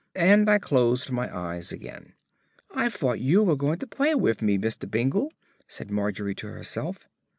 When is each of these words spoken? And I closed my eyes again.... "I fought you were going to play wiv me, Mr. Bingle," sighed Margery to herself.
And 0.15 0.49
I 0.49 0.57
closed 0.57 1.11
my 1.11 1.31
eyes 1.31 1.71
again.... 1.71 2.13
"I 2.73 2.89
fought 2.89 3.19
you 3.19 3.43
were 3.43 3.55
going 3.55 3.77
to 3.77 3.85
play 3.85 4.15
wiv 4.15 4.41
me, 4.41 4.57
Mr. 4.57 4.89
Bingle," 4.89 5.31
sighed 5.67 5.91
Margery 5.91 6.33
to 6.33 6.47
herself. 6.47 7.07